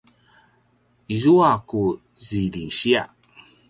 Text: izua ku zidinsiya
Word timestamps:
izua 1.15 1.51
ku 1.67 1.81
zidinsiya 2.25 3.03